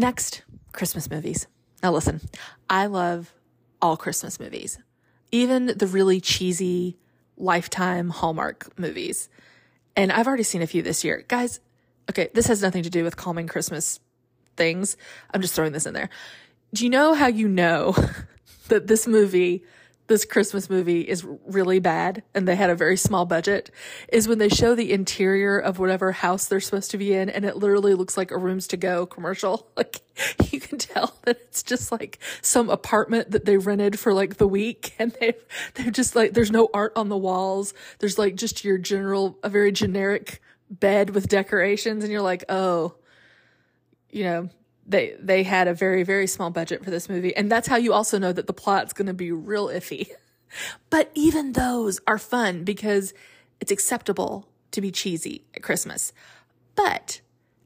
Next, 0.05 0.43
Christmas 0.71 1.09
movies. 1.09 1.47
Now, 1.81 1.91
listen, 1.91 2.21
I 2.69 2.85
love 2.85 3.33
all 3.81 3.97
Christmas 3.97 4.39
movies, 4.39 4.77
even 5.31 5.65
the 5.65 5.87
really 5.87 6.21
cheesy 6.21 6.99
Lifetime 7.37 8.11
Hallmark 8.11 8.77
movies. 8.77 9.29
And 9.95 10.11
I've 10.11 10.27
already 10.27 10.43
seen 10.43 10.61
a 10.61 10.67
few 10.67 10.83
this 10.83 11.03
year. 11.03 11.25
Guys, 11.27 11.59
okay, 12.07 12.29
this 12.35 12.45
has 12.45 12.61
nothing 12.61 12.83
to 12.83 12.89
do 12.91 13.03
with 13.03 13.17
calming 13.17 13.47
Christmas 13.47 13.99
things. 14.55 14.95
I'm 15.33 15.41
just 15.41 15.55
throwing 15.55 15.71
this 15.71 15.87
in 15.87 15.95
there. 15.95 16.11
Do 16.71 16.83
you 16.83 16.91
know 16.91 17.15
how 17.15 17.25
you 17.25 17.47
know 17.47 17.95
that 18.67 18.85
this 18.85 19.07
movie 19.07 19.63
this 20.07 20.25
Christmas 20.25 20.69
movie 20.69 21.01
is 21.01 21.25
really 21.45 21.79
bad 21.79 22.23
and 22.33 22.47
they 22.47 22.55
had 22.55 22.69
a 22.69 22.75
very 22.75 22.97
small 22.97 23.25
budget 23.25 23.71
is 24.09 24.27
when 24.27 24.37
they 24.37 24.49
show 24.49 24.75
the 24.75 24.91
interior 24.91 25.57
of 25.57 25.79
whatever 25.79 26.11
house 26.11 26.45
they're 26.45 26.59
supposed 26.59 26.91
to 26.91 26.97
be 26.97 27.13
in 27.13 27.29
and 27.29 27.45
it 27.45 27.57
literally 27.57 27.93
looks 27.95 28.17
like 28.17 28.31
a 28.31 28.37
rooms 28.37 28.67
to 28.67 28.77
go 28.77 29.05
commercial. 29.05 29.67
Like 29.75 30.01
you 30.51 30.61
can 30.61 30.77
tell 30.77 31.13
that 31.23 31.37
it's 31.41 31.61
just 31.61 31.91
like 31.91 32.19
some 32.41 32.69
apartment 32.69 33.31
that 33.31 33.43
they 33.43 33.57
rented 33.57 33.99
for 33.99 34.13
like 34.13 34.37
the 34.37 34.47
week 34.47 34.95
and 34.99 35.11
they 35.19 35.33
they're 35.73 35.91
just 35.91 36.15
like 36.15 36.31
there's 36.33 36.51
no 36.51 36.69
art 36.73 36.93
on 36.95 37.09
the 37.09 37.17
walls. 37.17 37.73
There's 37.99 38.17
like 38.17 38.35
just 38.35 38.63
your 38.63 38.77
general 38.77 39.37
a 39.43 39.49
very 39.49 39.73
generic 39.73 40.41
bed 40.69 41.09
with 41.09 41.27
decorations 41.27 42.03
and 42.03 42.11
you're 42.13 42.21
like, 42.21 42.45
"Oh, 42.47 42.95
you 44.09 44.23
know, 44.23 44.49
they 44.85 45.15
they 45.19 45.43
had 45.43 45.67
a 45.67 45.73
very 45.73 46.03
very 46.03 46.27
small 46.27 46.49
budget 46.49 46.83
for 46.83 46.89
this 46.91 47.09
movie. 47.09 47.35
And 47.35 47.51
that's 47.51 47.67
how 47.67 47.77
you 47.77 47.93
also 47.93 48.17
know 48.17 48.33
that 48.33 48.47
the 48.47 48.53
plot's 48.53 48.93
going 48.93 49.07
to 49.07 49.13
be 49.13 49.31
real 49.31 49.67
iffy. 49.67 50.09
But 50.89 51.11
even 51.15 51.51
those 51.51 51.99
are 52.07 52.17
fun 52.17 52.63
because 52.63 53.13
it's 53.59 53.73
acceptable 53.73 54.47
to 54.71 54.79
be 54.79 54.89
cheesy 54.89 55.43
at 55.53 55.63
christmas. 55.63 56.13
But 56.75 57.19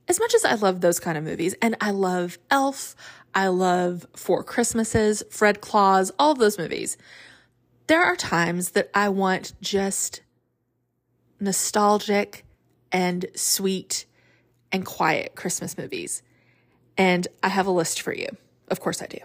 as 0.10 0.20
much 0.20 0.34
as 0.34 0.44
i 0.44 0.56
love 0.56 0.82
those 0.82 1.00
kind 1.00 1.18
of 1.18 1.24
movies 1.24 1.56
and 1.62 1.78
i 1.80 1.92
love 1.92 2.40
elf 2.50 2.96
i 3.36 3.48
love 3.48 4.06
four 4.16 4.44
christmases 4.44 5.24
fred 5.30 5.62
claus 5.62 6.12
all 6.20 6.34
those 6.34 6.58
movies 6.58 6.98
there 7.88 8.04
are 8.04 8.16
times 8.16 8.72
that 8.72 8.90
i 8.94 9.08
want 9.08 9.54
just 9.62 10.22
nostalgic 11.40 12.44
and 12.92 13.28
sweet 13.36 14.06
and 14.72 14.86
quiet 14.86 15.36
christmas 15.36 15.78
movies 15.78 16.24
and 17.00 17.30
I 17.42 17.48
have 17.48 17.66
a 17.66 17.72
list 17.72 18.02
for 18.02 18.14
you. 18.14 18.28
Of 18.68 18.82
course 18.82 19.02
I 19.02 19.08
do. 19.08 19.20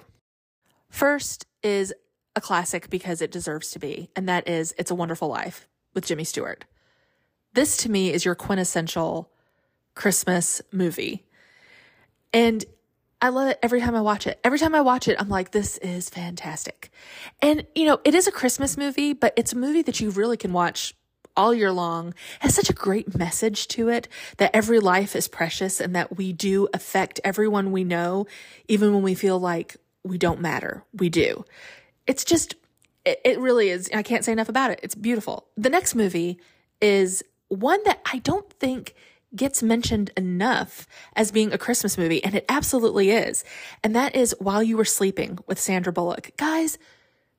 First 0.88 1.44
is 1.62 1.92
a 2.36 2.40
classic 2.40 2.88
because 2.88 3.20
it 3.20 3.32
deserves 3.32 3.72
to 3.72 3.80
be, 3.80 4.08
and 4.14 4.28
that 4.28 4.48
is 4.48 4.74
It's 4.78 4.92
a 4.92 4.94
Wonderful 4.94 5.28
Life 5.28 5.68
with 5.92 6.06
Jimmy 6.06 6.24
Stewart. 6.24 6.64
This 7.52 7.76
to 7.78 7.90
me 7.90 8.12
is 8.12 8.24
your 8.24 8.36
quintessential 8.36 9.28
Christmas 9.94 10.62
movie. 10.72 11.24
And 12.32 12.64
I 13.20 13.30
love 13.30 13.48
it 13.48 13.58
every 13.62 13.80
time 13.80 13.94
I 13.94 14.02
watch 14.02 14.26
it. 14.26 14.38
Every 14.44 14.58
time 14.58 14.74
I 14.74 14.80
watch 14.80 15.08
it, 15.08 15.16
I'm 15.20 15.28
like, 15.28 15.50
this 15.50 15.78
is 15.78 16.08
fantastic. 16.08 16.90
And, 17.42 17.66
you 17.74 17.86
know, 17.86 18.00
it 18.04 18.14
is 18.14 18.26
a 18.28 18.32
Christmas 18.32 18.76
movie, 18.76 19.14
but 19.14 19.32
it's 19.36 19.52
a 19.52 19.56
movie 19.56 19.82
that 19.82 20.00
you 20.00 20.10
really 20.10 20.36
can 20.36 20.52
watch 20.52 20.94
all 21.36 21.54
year 21.54 21.72
long 21.72 22.14
has 22.40 22.54
such 22.54 22.70
a 22.70 22.74
great 22.74 23.16
message 23.16 23.68
to 23.68 23.88
it 23.88 24.08
that 24.36 24.54
every 24.54 24.80
life 24.80 25.16
is 25.16 25.28
precious 25.28 25.80
and 25.80 25.94
that 25.94 26.16
we 26.16 26.32
do 26.32 26.68
affect 26.72 27.20
everyone 27.24 27.72
we 27.72 27.84
know, 27.84 28.26
even 28.68 28.92
when 28.92 29.02
we 29.02 29.14
feel 29.14 29.38
like 29.38 29.76
we 30.02 30.18
don't 30.18 30.40
matter. 30.40 30.84
We 30.92 31.08
do. 31.08 31.44
It's 32.06 32.24
just, 32.24 32.54
it, 33.04 33.20
it 33.24 33.38
really 33.38 33.70
is. 33.70 33.90
I 33.94 34.02
can't 34.02 34.24
say 34.24 34.32
enough 34.32 34.48
about 34.48 34.70
it. 34.70 34.80
It's 34.82 34.94
beautiful. 34.94 35.48
The 35.56 35.70
next 35.70 35.94
movie 35.94 36.38
is 36.80 37.22
one 37.48 37.82
that 37.84 38.00
I 38.10 38.18
don't 38.18 38.50
think 38.54 38.94
gets 39.34 39.62
mentioned 39.62 40.10
enough 40.16 40.86
as 41.16 41.32
being 41.32 41.52
a 41.52 41.58
Christmas 41.58 41.98
movie, 41.98 42.22
and 42.22 42.34
it 42.34 42.44
absolutely 42.48 43.10
is. 43.10 43.44
And 43.82 43.94
that 43.96 44.14
is 44.14 44.34
While 44.38 44.62
You 44.62 44.76
Were 44.76 44.84
Sleeping 44.84 45.38
with 45.46 45.58
Sandra 45.58 45.92
Bullock. 45.92 46.36
Guys, 46.36 46.78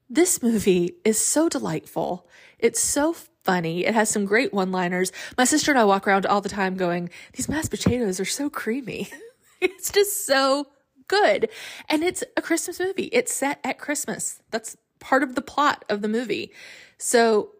this 0.09 0.43
movie 0.43 0.95
is 1.05 1.19
so 1.19 1.47
delightful. 1.47 2.27
It's 2.59 2.81
so 2.81 3.15
funny. 3.45 3.85
It 3.85 3.93
has 3.93 4.09
some 4.09 4.25
great 4.25 4.53
one 4.53 4.71
liners. 4.71 5.11
My 5.37 5.45
sister 5.45 5.71
and 5.71 5.79
I 5.79 5.85
walk 5.85 6.07
around 6.07 6.25
all 6.25 6.41
the 6.41 6.49
time 6.49 6.75
going, 6.75 7.09
these 7.33 7.47
mashed 7.47 7.69
potatoes 7.69 8.19
are 8.19 8.25
so 8.25 8.49
creamy. 8.49 9.09
it's 9.61 9.91
just 9.91 10.25
so 10.25 10.67
good. 11.07 11.49
And 11.87 12.03
it's 12.03 12.23
a 12.35 12.41
Christmas 12.41 12.79
movie. 12.79 13.09
It's 13.13 13.33
set 13.33 13.59
at 13.63 13.77
Christmas. 13.77 14.41
That's 14.51 14.75
part 14.99 15.23
of 15.23 15.35
the 15.35 15.41
plot 15.41 15.85
of 15.89 16.01
the 16.01 16.07
movie. 16.07 16.51
So, 16.97 17.51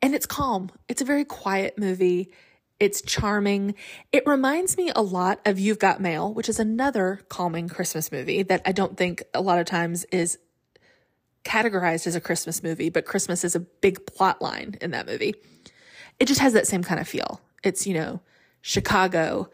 and 0.00 0.14
it's 0.14 0.26
calm. 0.26 0.70
It's 0.88 1.02
a 1.02 1.06
very 1.06 1.24
quiet 1.24 1.78
movie. 1.78 2.32
It's 2.78 3.02
charming. 3.02 3.74
It 4.10 4.26
reminds 4.26 4.76
me 4.76 4.90
a 4.94 5.02
lot 5.02 5.40
of 5.44 5.60
You've 5.60 5.78
Got 5.78 6.00
Mail, 6.00 6.32
which 6.32 6.48
is 6.48 6.58
another 6.58 7.20
calming 7.28 7.68
Christmas 7.68 8.10
movie 8.10 8.42
that 8.44 8.62
I 8.64 8.72
don't 8.72 8.96
think 8.96 9.22
a 9.34 9.40
lot 9.40 9.58
of 9.58 9.66
times 9.66 10.04
is 10.06 10.38
categorized 11.44 12.06
as 12.06 12.14
a 12.14 12.20
Christmas 12.20 12.62
movie, 12.62 12.88
but 12.88 13.04
Christmas 13.04 13.44
is 13.44 13.54
a 13.54 13.60
big 13.60 14.06
plot 14.06 14.40
line 14.40 14.76
in 14.80 14.90
that 14.92 15.06
movie. 15.06 15.34
It 16.18 16.26
just 16.26 16.40
has 16.40 16.52
that 16.52 16.66
same 16.66 16.82
kind 16.82 17.00
of 17.00 17.08
feel. 17.08 17.40
It's, 17.62 17.86
you 17.86 17.94
know, 17.94 18.20
Chicago 18.60 19.50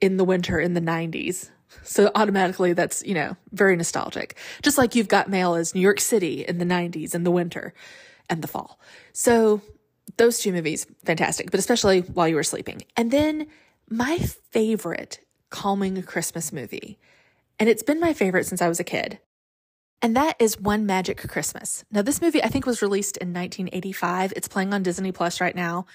in 0.00 0.16
the 0.16 0.24
winter 0.24 0.58
in 0.58 0.74
the 0.74 0.80
90s. 0.80 1.50
So 1.82 2.10
automatically 2.14 2.72
that's, 2.72 3.04
you 3.04 3.14
know, 3.14 3.36
very 3.52 3.76
nostalgic. 3.76 4.36
Just 4.62 4.78
like 4.78 4.94
you've 4.94 5.08
got 5.08 5.28
mail 5.28 5.54
as 5.54 5.74
New 5.74 5.80
York 5.80 6.00
City 6.00 6.44
in 6.44 6.58
the 6.58 6.64
90s 6.64 7.14
in 7.14 7.24
the 7.24 7.30
winter 7.30 7.74
and 8.28 8.42
the 8.42 8.48
fall. 8.48 8.80
So 9.12 9.60
those 10.16 10.38
two 10.38 10.52
movies, 10.52 10.86
fantastic, 11.04 11.50
but 11.50 11.60
especially 11.60 12.00
while 12.00 12.28
you 12.28 12.36
were 12.36 12.42
sleeping. 12.42 12.82
And 12.96 13.10
then 13.10 13.46
my 13.88 14.18
favorite 14.18 15.20
calming 15.50 16.02
Christmas 16.02 16.52
movie, 16.52 16.98
and 17.58 17.68
it's 17.68 17.82
been 17.82 18.00
my 18.00 18.12
favorite 18.12 18.46
since 18.46 18.62
I 18.62 18.68
was 18.68 18.80
a 18.80 18.84
kid, 18.84 19.18
and 20.00 20.16
that 20.16 20.36
is 20.38 20.60
One 20.60 20.86
Magic 20.86 21.18
Christmas. 21.28 21.84
Now, 21.90 22.02
this 22.02 22.20
movie 22.20 22.42
I 22.42 22.48
think 22.48 22.66
was 22.66 22.82
released 22.82 23.16
in 23.16 23.28
1985. 23.28 24.32
It's 24.36 24.48
playing 24.48 24.72
on 24.72 24.82
Disney 24.82 25.12
Plus 25.12 25.40
right 25.40 25.54
now, 25.54 25.86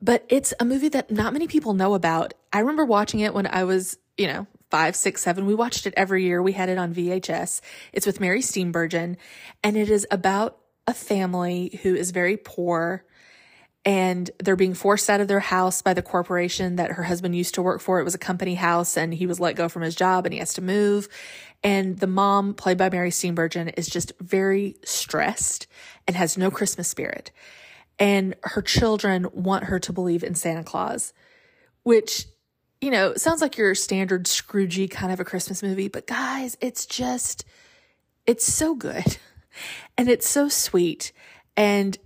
but 0.00 0.24
it's 0.28 0.54
a 0.60 0.64
movie 0.64 0.88
that 0.90 1.10
not 1.10 1.32
many 1.32 1.48
people 1.48 1.74
know 1.74 1.94
about. 1.94 2.34
I 2.52 2.60
remember 2.60 2.84
watching 2.84 3.20
it 3.20 3.34
when 3.34 3.46
I 3.46 3.64
was, 3.64 3.98
you 4.16 4.26
know, 4.26 4.46
five, 4.70 4.96
six, 4.96 5.22
seven. 5.22 5.46
We 5.46 5.54
watched 5.54 5.86
it 5.86 5.94
every 5.96 6.24
year. 6.24 6.42
We 6.42 6.52
had 6.52 6.68
it 6.68 6.78
on 6.78 6.94
VHS. 6.94 7.60
It's 7.92 8.06
with 8.06 8.20
Mary 8.20 8.40
Steenburgen, 8.40 9.16
and 9.62 9.76
it 9.76 9.90
is 9.90 10.06
about 10.10 10.58
a 10.86 10.94
family 10.94 11.80
who 11.82 11.94
is 11.94 12.10
very 12.10 12.36
poor 12.36 13.04
and 13.84 14.30
they're 14.42 14.56
being 14.56 14.74
forced 14.74 15.10
out 15.10 15.20
of 15.20 15.28
their 15.28 15.40
house 15.40 15.82
by 15.82 15.92
the 15.92 16.02
corporation 16.02 16.76
that 16.76 16.92
her 16.92 17.02
husband 17.02 17.36
used 17.36 17.54
to 17.54 17.62
work 17.62 17.80
for. 17.80 18.00
It 18.00 18.04
was 18.04 18.14
a 18.14 18.18
company 18.18 18.54
house 18.54 18.96
and 18.96 19.12
he 19.12 19.26
was 19.26 19.40
let 19.40 19.56
go 19.56 19.68
from 19.68 19.82
his 19.82 19.94
job 19.94 20.24
and 20.24 20.32
he 20.32 20.38
has 20.38 20.54
to 20.54 20.62
move. 20.62 21.08
And 21.62 21.98
the 21.98 22.06
mom, 22.06 22.54
played 22.54 22.78
by 22.78 22.88
Mary 22.90 23.10
Steenburgen, 23.10 23.72
is 23.76 23.86
just 23.88 24.12
very 24.20 24.76
stressed 24.84 25.66
and 26.06 26.16
has 26.16 26.38
no 26.38 26.50
Christmas 26.50 26.88
spirit. 26.88 27.30
And 27.98 28.34
her 28.42 28.62
children 28.62 29.26
want 29.32 29.64
her 29.64 29.78
to 29.80 29.92
believe 29.92 30.24
in 30.24 30.34
Santa 30.34 30.64
Claus, 30.64 31.12
which, 31.82 32.26
you 32.80 32.90
know, 32.90 33.14
sounds 33.14 33.40
like 33.40 33.56
your 33.56 33.74
standard 33.74 34.24
Scroogey 34.24 34.90
kind 34.90 35.12
of 35.12 35.20
a 35.20 35.24
Christmas 35.24 35.62
movie. 35.62 35.88
But 35.88 36.06
guys, 36.06 36.56
it's 36.60 36.86
just, 36.86 37.44
it's 38.26 38.50
so 38.50 38.74
good 38.74 39.18
and 39.98 40.08
it's 40.08 40.28
so 40.28 40.48
sweet. 40.48 41.12
And 41.56 41.96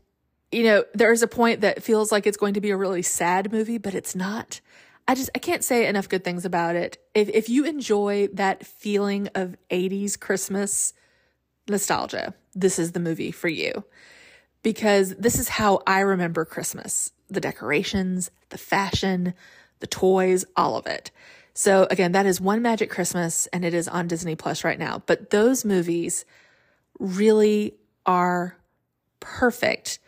you 0.51 0.63
know, 0.63 0.85
there's 0.95 1.23
a 1.23 1.29
point 1.29 1.61
that 1.61 1.83
feels 1.83 2.11
like 2.11 2.27
it's 2.27 2.37
going 2.37 2.55
to 2.55 2.61
be 2.61 2.71
a 2.71 2.77
really 2.77 3.03
sad 3.03 3.53
movie, 3.53 3.79
but 3.79 3.95
it's 3.95 4.15
not. 4.15 4.61
I 5.07 5.15
just 5.15 5.31
I 5.35 5.39
can't 5.39 5.65
say 5.65 5.87
enough 5.87 6.09
good 6.09 6.25
things 6.25 6.45
about 6.45 6.77
it. 6.77 6.99
If 7.15 7.29
if 7.31 7.49
you 7.49 7.65
enjoy 7.65 8.29
that 8.35 8.67
feeling 8.67 9.29
of 9.35 9.57
80s 9.71 10.19
Christmas 10.19 10.93
nostalgia, 11.69 12.35
this 12.55 12.79
is 12.79 12.93
the 12.93 13.01
movie 13.01 13.31
for 13.31 13.49
you. 13.49 13.85
Because 14.63 15.15
this 15.17 15.39
is 15.39 15.49
how 15.49 15.83
I 15.87 16.01
remember 16.01 16.45
Christmas. 16.45 17.13
The 17.31 17.41
decorations, 17.41 18.31
the 18.51 18.59
fashion, 18.59 19.35
the 19.81 19.87
toys, 19.87 20.45
all 20.57 20.77
of 20.77 20.87
it. 20.87 21.11
So 21.55 21.87
again, 21.91 22.13
that 22.13 22.27
is 22.27 22.41
One 22.41 22.63
Magic 22.63 22.91
Christmas 22.91 23.47
and 23.49 23.65
it 23.65 23.75
is 23.75 23.89
on 23.89 24.09
Disney 24.09 24.37
Plus 24.37 24.63
right 24.63 24.79
now. 24.79 25.03
But 25.07 25.31
those 25.31 25.65
movies 25.65 26.25
really 26.99 27.75
are 28.05 28.57
perfect 29.21 29.99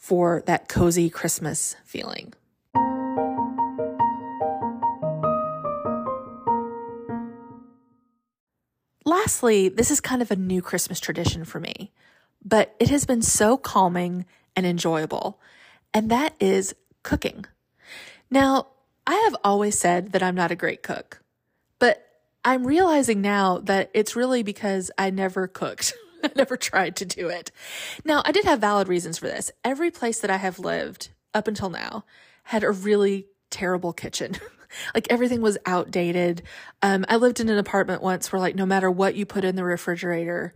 for 0.00 0.42
that 0.46 0.66
cozy 0.66 1.10
Christmas 1.10 1.76
feeling. 1.84 2.32
Lastly, 9.04 9.68
this 9.68 9.90
is 9.90 10.00
kind 10.00 10.22
of 10.22 10.30
a 10.30 10.36
new 10.36 10.62
Christmas 10.62 11.00
tradition 11.00 11.44
for 11.44 11.60
me, 11.60 11.92
but 12.42 12.74
it 12.80 12.88
has 12.88 13.04
been 13.04 13.20
so 13.20 13.58
calming 13.58 14.24
and 14.56 14.64
enjoyable, 14.64 15.38
and 15.92 16.10
that 16.10 16.34
is 16.40 16.74
cooking. 17.02 17.44
Now, 18.30 18.68
I 19.06 19.14
have 19.24 19.36
always 19.44 19.78
said 19.78 20.12
that 20.12 20.22
I'm 20.22 20.34
not 20.34 20.50
a 20.50 20.56
great 20.56 20.82
cook, 20.82 21.22
but 21.78 22.06
I'm 22.42 22.66
realizing 22.66 23.20
now 23.20 23.58
that 23.58 23.90
it's 23.92 24.16
really 24.16 24.42
because 24.42 24.90
I 24.96 25.10
never 25.10 25.46
cooked. 25.46 25.92
I 26.24 26.30
never 26.36 26.56
tried 26.56 26.96
to 26.96 27.04
do 27.04 27.28
it. 27.28 27.50
Now, 28.04 28.22
I 28.24 28.32
did 28.32 28.44
have 28.44 28.60
valid 28.60 28.88
reasons 28.88 29.18
for 29.18 29.26
this. 29.26 29.50
Every 29.64 29.90
place 29.90 30.20
that 30.20 30.30
I 30.30 30.36
have 30.36 30.58
lived 30.58 31.10
up 31.34 31.48
until 31.48 31.70
now 31.70 32.04
had 32.44 32.64
a 32.64 32.70
really 32.70 33.26
terrible 33.50 33.92
kitchen. 33.92 34.36
like 34.94 35.06
everything 35.10 35.40
was 35.40 35.58
outdated. 35.66 36.42
Um, 36.82 37.04
I 37.08 37.16
lived 37.16 37.40
in 37.40 37.48
an 37.48 37.58
apartment 37.58 38.02
once 38.02 38.30
where 38.32 38.40
like 38.40 38.54
no 38.54 38.66
matter 38.66 38.90
what 38.90 39.14
you 39.14 39.26
put 39.26 39.44
in 39.44 39.56
the 39.56 39.64
refrigerator, 39.64 40.54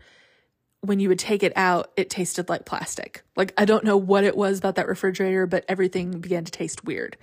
when 0.81 1.01
you 1.01 1.09
would 1.09 1.19
take 1.19 1.43
it 1.43 1.53
out, 1.57 1.91
it 1.97 2.11
tasted 2.11 2.49
like 2.49 2.67
plastic. 2.67 3.23
Like 3.37 3.53
I 3.57 3.65
don't 3.65 3.85
know 3.85 3.97
what 3.97 4.25
it 4.25 4.37
was 4.37 4.59
about 4.59 4.77
that 4.77 4.89
refrigerator, 4.89 5.47
but 5.47 5.65
everything 5.69 6.21
began 6.21 6.45
to 6.45 6.53
taste 6.53 6.85
weird. 6.85 7.17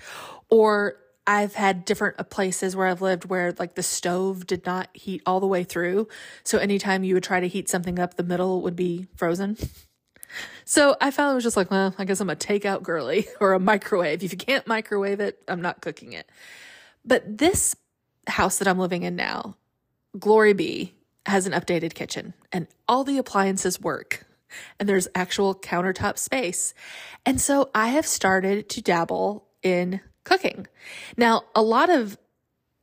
Or 0.50 0.96
I've 1.28 1.54
had 1.54 1.86
different 1.86 2.20
uh, 2.20 2.24
places 2.24 2.76
where 2.76 2.88
I've 2.88 3.02
lived 3.02 3.26
where 3.26 3.54
like 3.60 3.76
the 3.76 3.84
stove 3.84 4.48
did 4.48 4.66
not 4.66 4.90
heat 4.94 5.22
all 5.26 5.40
the 5.40 5.48
way 5.48 5.64
through. 5.64 6.08
So 6.44 6.58
anytime 6.58 7.04
you 7.04 7.14
would 7.14 7.24
try 7.24 7.40
to 7.40 7.48
heat 7.48 7.70
something 7.70 8.00
up, 8.00 8.16
the 8.16 8.24
middle 8.24 8.62
would 8.64 8.76
be 8.76 9.08
frozen. 9.16 9.58
So 10.64 10.96
I 11.02 11.12
found 11.12 11.34
it 11.34 11.36
was 11.36 11.44
just 11.44 11.58
like, 11.58 11.70
well, 11.70 11.94
I 11.98 12.06
guess 12.06 12.22
I'm 12.22 12.30
a 12.30 12.36
takeout 12.36 12.84
girly 12.84 13.28
or 13.42 13.54
a 13.54 13.60
microwave. 13.60 14.24
If 14.24 14.32
you 14.32 14.38
can't 14.38 14.66
microwave 14.66 15.20
it, 15.20 15.44
I'm 15.48 15.62
not 15.62 15.82
cooking 15.82 16.14
it. 16.14 16.30
But 17.04 17.38
this 17.38 17.76
house 18.28 18.60
that 18.60 18.68
I'm 18.68 18.80
living 18.80 19.04
in 19.04 19.16
now, 19.16 19.58
glory 20.18 20.54
be, 20.54 20.94
has 21.26 21.46
an 21.46 21.54
updated 21.54 21.94
kitchen 21.94 22.34
and 22.52 22.68
all 22.88 23.04
the 23.04 23.18
appliances 23.18 23.80
work 23.80 24.26
and 24.80 24.88
there's 24.88 25.08
actual 25.16 25.56
countertop 25.56 26.18
space. 26.18 26.74
And 27.26 27.40
so 27.40 27.70
I 27.74 27.90
have 27.90 28.06
started 28.06 28.70
to 28.70 28.82
dabble 28.82 29.48
in 29.64 30.02
cooking. 30.24 30.68
Now, 31.18 31.44
a 31.56 31.62
lot 31.62 31.90
of 31.90 32.18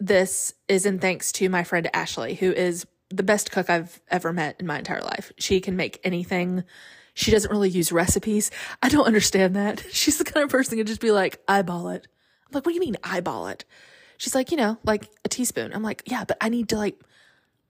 this 0.00 0.54
is 0.68 0.86
in 0.86 0.98
thanks 0.98 1.32
to 1.32 1.48
my 1.48 1.64
friend 1.64 1.88
Ashley, 1.92 2.34
who 2.34 2.52
is 2.52 2.86
the 3.10 3.22
best 3.22 3.50
cook 3.50 3.70
I've 3.70 4.00
ever 4.08 4.32
met 4.32 4.56
in 4.60 4.66
my 4.66 4.78
entire 4.78 5.00
life. 5.00 5.32
She 5.38 5.60
can 5.60 5.76
make 5.76 6.00
anything. 6.04 6.64
She 7.14 7.30
doesn't 7.30 7.50
really 7.50 7.70
use 7.70 7.90
recipes. 7.90 8.50
I 8.82 8.88
don't 8.88 9.06
understand 9.06 9.56
that. 9.56 9.84
She's 9.92 10.18
the 10.18 10.24
kind 10.24 10.44
of 10.44 10.50
person 10.50 10.78
who 10.78 10.84
just 10.84 11.00
be 11.00 11.10
like, 11.10 11.40
eyeball 11.48 11.88
it. 11.88 12.06
I'm 12.46 12.54
like, 12.54 12.66
what 12.66 12.72
do 12.72 12.74
you 12.74 12.80
mean 12.80 12.96
eyeball 13.02 13.48
it? 13.48 13.64
She's 14.18 14.34
like, 14.34 14.50
you 14.50 14.56
know, 14.56 14.78
like 14.84 15.08
a 15.24 15.28
teaspoon. 15.28 15.72
I'm 15.72 15.82
like, 15.82 16.02
yeah, 16.06 16.24
but 16.24 16.36
I 16.40 16.48
need 16.48 16.68
to 16.70 16.76
like 16.76 17.00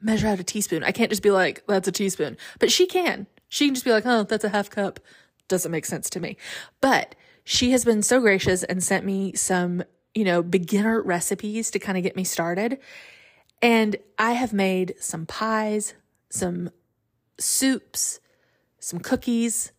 measure 0.00 0.28
out 0.28 0.40
a 0.40 0.44
teaspoon. 0.44 0.82
I 0.82 0.92
can't 0.92 1.10
just 1.10 1.22
be 1.22 1.30
like, 1.30 1.62
that's 1.66 1.88
a 1.88 1.92
teaspoon. 1.92 2.36
But 2.58 2.72
she 2.72 2.86
can. 2.86 3.26
She 3.48 3.66
can 3.66 3.74
just 3.74 3.84
be 3.84 3.92
like, 3.92 4.06
oh, 4.06 4.22
that's 4.22 4.44
a 4.44 4.48
half 4.48 4.70
cup. 4.70 5.00
Doesn't 5.48 5.72
make 5.72 5.86
sense 5.86 6.10
to 6.10 6.20
me. 6.20 6.36
But 6.80 7.14
she 7.48 7.70
has 7.70 7.82
been 7.82 8.02
so 8.02 8.20
gracious 8.20 8.62
and 8.62 8.84
sent 8.84 9.06
me 9.06 9.32
some, 9.32 9.82
you 10.14 10.22
know, 10.22 10.42
beginner 10.42 11.00
recipes 11.00 11.70
to 11.70 11.78
kind 11.78 11.96
of 11.96 12.04
get 12.04 12.14
me 12.14 12.22
started. 12.22 12.78
And 13.62 13.96
I 14.18 14.32
have 14.32 14.52
made 14.52 14.96
some 15.00 15.24
pies, 15.24 15.94
some 16.28 16.68
soups, 17.40 18.20
some 18.78 19.00
cookies, 19.00 19.72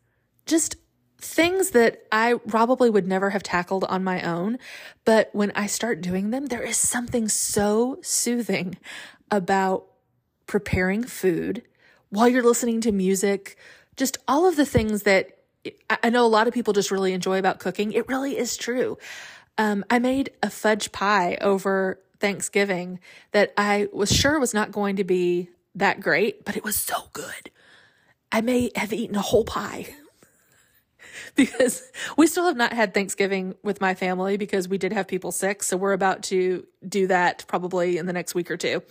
just 0.47 0.77
things 1.19 1.69
that 1.69 2.01
I 2.11 2.39
probably 2.47 2.89
would 2.89 3.07
never 3.07 3.29
have 3.29 3.43
tackled 3.43 3.83
on 3.83 4.03
my 4.03 4.23
own. 4.23 4.57
But 5.05 5.29
when 5.33 5.51
I 5.53 5.67
start 5.67 6.01
doing 6.01 6.31
them, 6.31 6.47
there 6.47 6.63
is 6.63 6.75
something 6.75 7.29
so 7.29 7.99
soothing 8.01 8.77
about 9.29 9.85
preparing 10.47 11.03
food 11.03 11.61
while 12.09 12.27
you're 12.27 12.41
listening 12.41 12.81
to 12.81 12.91
music, 12.91 13.57
just 13.95 14.17
all 14.27 14.47
of 14.47 14.55
the 14.55 14.65
things 14.65 15.03
that 15.03 15.38
I 15.89 16.09
know 16.09 16.25
a 16.25 16.27
lot 16.27 16.47
of 16.47 16.53
people 16.53 16.73
just 16.73 16.91
really 16.91 17.13
enjoy 17.13 17.39
about 17.39 17.59
cooking. 17.59 17.91
It 17.91 18.07
really 18.07 18.38
is 18.38 18.57
true. 18.57 18.97
Um, 19.57 19.83
I 19.89 19.99
made 19.99 20.31
a 20.41 20.49
fudge 20.49 20.91
pie 20.91 21.38
over 21.41 21.99
Thanksgiving 22.19 22.99
that 23.31 23.53
I 23.57 23.88
was 23.91 24.11
sure 24.11 24.39
was 24.39 24.53
not 24.53 24.71
going 24.71 24.97
to 24.97 25.03
be 25.03 25.49
that 25.75 25.99
great, 25.99 26.45
but 26.45 26.55
it 26.55 26.63
was 26.63 26.75
so 26.75 27.09
good. 27.13 27.51
I 28.31 28.41
may 28.41 28.71
have 28.75 28.93
eaten 28.93 29.15
a 29.15 29.21
whole 29.21 29.43
pie 29.43 29.88
because 31.36 31.91
we 32.17 32.27
still 32.27 32.45
have 32.45 32.58
not 32.58 32.73
had 32.73 32.93
Thanksgiving 32.93 33.55
with 33.63 33.82
my 33.82 33.95
family 33.95 34.38
because 34.38 34.67
we 34.67 34.77
did 34.77 34.93
have 34.93 35.08
people 35.08 35.32
sick. 35.32 35.63
So 35.63 35.77
we're 35.77 35.93
about 35.93 36.23
to 36.23 36.65
do 36.88 37.08
that 37.08 37.45
probably 37.47 37.97
in 37.97 38.05
the 38.05 38.13
next 38.13 38.36
week 38.36 38.51
or 38.51 38.58
two. 38.58 38.84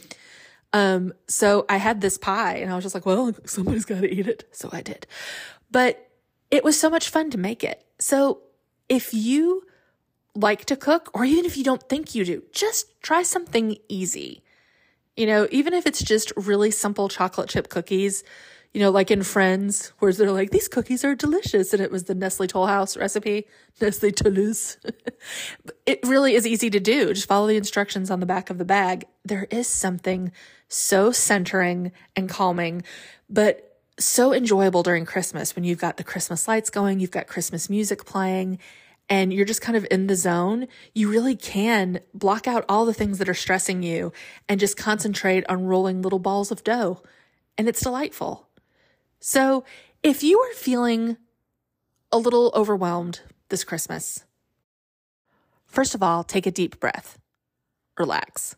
Um, 0.72 1.14
so 1.28 1.64
I 1.68 1.78
had 1.78 2.00
this 2.00 2.18
pie 2.18 2.56
and 2.56 2.70
I 2.70 2.74
was 2.74 2.84
just 2.84 2.94
like, 2.94 3.06
well, 3.06 3.32
somebody's 3.46 3.84
got 3.84 4.00
to 4.00 4.12
eat 4.12 4.26
it. 4.26 4.44
So 4.52 4.68
I 4.72 4.82
did. 4.82 5.06
But 5.70 6.07
it 6.50 6.64
was 6.64 6.78
so 6.78 6.90
much 6.90 7.10
fun 7.10 7.30
to 7.30 7.38
make 7.38 7.62
it. 7.64 7.84
So 7.98 8.42
if 8.88 9.12
you 9.12 9.64
like 10.34 10.64
to 10.66 10.76
cook, 10.76 11.10
or 11.14 11.24
even 11.24 11.44
if 11.44 11.56
you 11.56 11.64
don't 11.64 11.82
think 11.88 12.14
you 12.14 12.24
do, 12.24 12.42
just 12.52 13.00
try 13.02 13.22
something 13.22 13.76
easy. 13.88 14.42
You 15.16 15.26
know, 15.26 15.48
even 15.50 15.74
if 15.74 15.86
it's 15.86 16.02
just 16.02 16.32
really 16.36 16.70
simple 16.70 17.08
chocolate 17.08 17.48
chip 17.48 17.68
cookies, 17.68 18.22
you 18.72 18.80
know, 18.80 18.90
like 18.90 19.10
in 19.10 19.22
Friends, 19.22 19.92
where 19.98 20.12
they're 20.12 20.30
like, 20.30 20.50
these 20.50 20.68
cookies 20.68 21.04
are 21.04 21.14
delicious. 21.14 21.72
And 21.72 21.82
it 21.82 21.90
was 21.90 22.04
the 22.04 22.14
Nestle 22.14 22.46
Toll 22.46 22.66
House 22.66 22.96
recipe, 22.96 23.46
Nestle 23.80 24.12
Toulouse. 24.12 24.76
it 25.86 26.00
really 26.04 26.34
is 26.34 26.46
easy 26.46 26.70
to 26.70 26.80
do. 26.80 27.12
Just 27.14 27.26
follow 27.26 27.46
the 27.46 27.56
instructions 27.56 28.10
on 28.10 28.20
the 28.20 28.26
back 28.26 28.50
of 28.50 28.58
the 28.58 28.64
bag. 28.64 29.06
There 29.24 29.48
is 29.50 29.66
something 29.66 30.32
so 30.68 31.10
centering 31.12 31.92
and 32.14 32.28
calming, 32.28 32.82
but 33.28 33.67
so 33.98 34.32
enjoyable 34.32 34.82
during 34.82 35.04
Christmas 35.04 35.54
when 35.54 35.64
you've 35.64 35.80
got 35.80 35.96
the 35.96 36.04
Christmas 36.04 36.46
lights 36.46 36.70
going, 36.70 37.00
you've 37.00 37.10
got 37.10 37.26
Christmas 37.26 37.68
music 37.68 38.04
playing, 38.04 38.58
and 39.08 39.32
you're 39.32 39.44
just 39.44 39.62
kind 39.62 39.76
of 39.76 39.86
in 39.90 40.06
the 40.06 40.16
zone. 40.16 40.68
You 40.94 41.10
really 41.10 41.34
can 41.34 42.00
block 42.14 42.46
out 42.46 42.64
all 42.68 42.84
the 42.84 42.94
things 42.94 43.18
that 43.18 43.28
are 43.28 43.34
stressing 43.34 43.82
you 43.82 44.12
and 44.48 44.60
just 44.60 44.76
concentrate 44.76 45.44
on 45.48 45.64
rolling 45.64 46.02
little 46.02 46.18
balls 46.18 46.50
of 46.50 46.62
dough. 46.62 47.02
And 47.56 47.68
it's 47.68 47.80
delightful. 47.80 48.48
So 49.18 49.64
if 50.02 50.22
you 50.22 50.38
are 50.40 50.54
feeling 50.54 51.16
a 52.12 52.18
little 52.18 52.52
overwhelmed 52.54 53.20
this 53.48 53.64
Christmas, 53.64 54.24
first 55.66 55.94
of 55.94 56.02
all, 56.02 56.22
take 56.22 56.46
a 56.46 56.52
deep 56.52 56.78
breath. 56.78 57.18
Relax. 57.98 58.54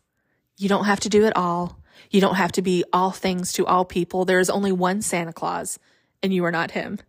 You 0.57 0.69
don't 0.69 0.85
have 0.85 0.99
to 0.99 1.09
do 1.09 1.25
it 1.25 1.35
all. 1.35 1.80
You 2.09 2.21
don't 2.21 2.35
have 2.35 2.51
to 2.53 2.61
be 2.61 2.83
all 2.91 3.11
things 3.11 3.53
to 3.53 3.65
all 3.65 3.85
people. 3.85 4.25
There 4.25 4.39
is 4.39 4.49
only 4.49 4.71
one 4.71 5.01
Santa 5.01 5.33
Claus, 5.33 5.79
and 6.23 6.33
you 6.33 6.43
are 6.45 6.51
not 6.51 6.71
him. 6.71 6.99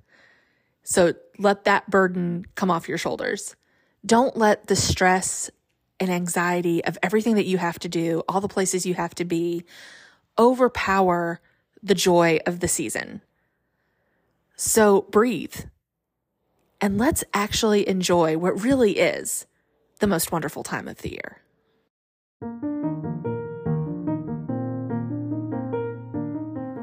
So 0.83 1.15
let 1.39 1.65
that 1.65 1.91
burden 1.91 2.47
come 2.55 2.71
off 2.71 2.89
your 2.89 2.99
shoulders. 2.99 3.57
Don't 4.05 4.37
let 4.37 4.67
the 4.67 4.77
stress 4.77 5.51
and 6.01 6.11
anxiety 6.11 6.85
of 6.85 6.99
everything 7.03 7.37
that 7.37 7.47
you 7.47 7.59
have 7.59 7.79
to 7.81 7.89
do, 7.89 8.23
all 8.29 8.41
the 8.41 8.49
places 8.49 8.85
you 8.85 8.95
have 8.95 9.15
to 9.15 9.25
be, 9.25 9.65
overpower 10.39 11.41
the 11.83 11.95
joy 11.95 12.41
of 12.47 12.61
the 12.61 12.69
season. 12.69 13.23
So 14.57 15.03
breathe 15.03 15.55
and 16.83 16.99
let's 16.99 17.23
actually 17.33 17.89
enjoy 17.89 18.37
what 18.37 18.63
really 18.63 18.99
is 18.99 19.47
the 20.01 20.09
most 20.09 20.33
wonderful 20.33 20.65
time 20.65 20.89
of 20.89 20.99
the 20.99 21.13
year. 21.13 22.72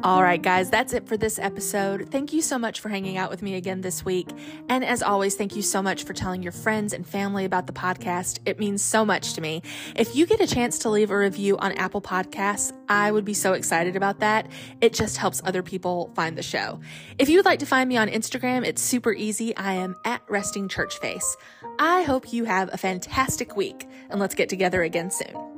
All 0.09 0.23
right, 0.23 0.41
guys, 0.41 0.71
that's 0.71 0.93
it 0.93 1.07
for 1.07 1.17
this 1.17 1.37
episode. 1.37 2.09
Thank 2.09 2.33
you 2.33 2.41
so 2.41 2.57
much 2.57 2.79
for 2.79 2.89
hanging 2.89 3.17
out 3.17 3.29
with 3.29 3.43
me 3.43 3.53
again 3.53 3.81
this 3.81 4.03
week. 4.03 4.27
And 4.67 4.83
as 4.83 5.03
always, 5.03 5.35
thank 5.35 5.55
you 5.55 5.61
so 5.61 5.83
much 5.83 6.03
for 6.03 6.13
telling 6.13 6.41
your 6.41 6.51
friends 6.51 6.93
and 6.93 7.07
family 7.07 7.45
about 7.45 7.67
the 7.67 7.73
podcast. 7.73 8.39
It 8.43 8.57
means 8.57 8.81
so 8.81 9.05
much 9.05 9.33
to 9.33 9.41
me. 9.41 9.61
If 9.95 10.15
you 10.15 10.25
get 10.25 10.41
a 10.41 10.47
chance 10.47 10.79
to 10.79 10.89
leave 10.89 11.11
a 11.11 11.17
review 11.17 11.59
on 11.59 11.73
Apple 11.73 12.01
Podcasts, 12.01 12.73
I 12.89 13.11
would 13.11 13.23
be 13.23 13.35
so 13.35 13.53
excited 13.53 13.95
about 13.95 14.19
that. 14.21 14.47
It 14.81 14.93
just 14.93 15.17
helps 15.17 15.43
other 15.45 15.61
people 15.61 16.11
find 16.15 16.35
the 16.35 16.41
show. 16.41 16.79
If 17.19 17.29
you 17.29 17.37
would 17.37 17.45
like 17.45 17.59
to 17.59 17.67
find 17.67 17.87
me 17.87 17.97
on 17.97 18.07
Instagram, 18.07 18.65
it's 18.65 18.81
super 18.81 19.13
easy. 19.13 19.55
I 19.57 19.73
am 19.73 19.95
at 20.05 20.23
Resting 20.27 20.69
Church 20.69 20.97
Face. 20.97 21.37
I 21.77 22.01
hope 22.01 22.33
you 22.33 22.45
have 22.45 22.73
a 22.73 22.77
fantastic 22.77 23.55
week, 23.55 23.87
and 24.09 24.19
let's 24.19 24.33
get 24.33 24.49
together 24.49 24.81
again 24.81 25.11
soon. 25.11 25.48